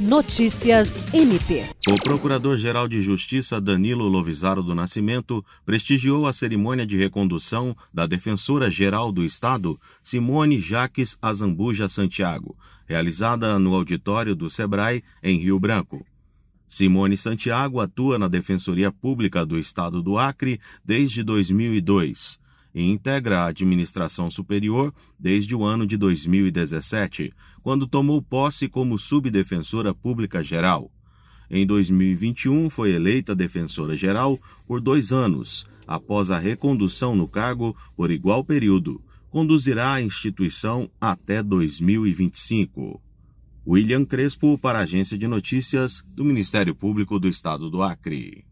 Notícias 0.00 0.98
MP. 1.12 1.66
O 1.86 2.02
Procurador-Geral 2.02 2.88
de 2.88 3.02
Justiça 3.02 3.60
Danilo 3.60 4.08
Lovisaro 4.08 4.62
do 4.62 4.74
Nascimento 4.74 5.44
prestigiou 5.66 6.26
a 6.26 6.32
cerimônia 6.32 6.86
de 6.86 6.96
recondução 6.96 7.76
da 7.92 8.06
Defensora-Geral 8.06 9.12
do 9.12 9.22
Estado, 9.22 9.78
Simone 10.02 10.58
Jaques 10.58 11.18
Azambuja 11.20 11.86
Santiago, 11.86 12.56
realizada 12.86 13.58
no 13.58 13.74
auditório 13.74 14.34
do 14.34 14.48
Sebrae, 14.48 15.04
em 15.22 15.38
Rio 15.38 15.60
Branco. 15.60 16.02
Simone 16.66 17.14
Santiago 17.14 17.78
atua 17.78 18.18
na 18.18 18.26
Defensoria 18.26 18.90
Pública 18.90 19.44
do 19.44 19.58
Estado 19.58 20.02
do 20.02 20.16
Acre 20.16 20.58
desde 20.82 21.22
2002 21.22 22.39
e 22.74 22.82
integra 22.82 23.40
a 23.40 23.46
administração 23.46 24.30
superior 24.30 24.92
desde 25.18 25.54
o 25.54 25.64
ano 25.64 25.86
de 25.86 25.96
2017, 25.96 27.32
quando 27.62 27.86
tomou 27.86 28.22
posse 28.22 28.68
como 28.68 28.98
subdefensora 28.98 29.94
pública 29.94 30.42
geral. 30.42 30.90
Em 31.50 31.66
2021, 31.66 32.70
foi 32.70 32.92
eleita 32.92 33.34
defensora 33.34 33.96
geral 33.96 34.38
por 34.66 34.80
dois 34.80 35.12
anos, 35.12 35.66
após 35.86 36.30
a 36.30 36.38
recondução 36.38 37.16
no 37.16 37.26
cargo 37.26 37.76
por 37.96 38.10
igual 38.10 38.44
período. 38.44 39.00
Conduzirá 39.28 39.94
a 39.94 40.02
instituição 40.02 40.88
até 41.00 41.42
2025. 41.42 43.00
William 43.66 44.04
Crespo, 44.04 44.56
para 44.56 44.78
a 44.78 44.82
Agência 44.82 45.18
de 45.18 45.26
Notícias 45.26 46.04
do 46.14 46.24
Ministério 46.24 46.74
Público 46.74 47.18
do 47.18 47.28
Estado 47.28 47.68
do 47.68 47.82
Acre. 47.82 48.49